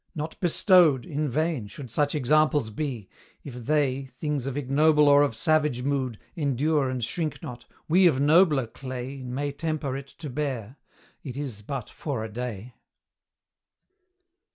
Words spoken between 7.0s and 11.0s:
shrink not, we of nobler clay May temper it to bear,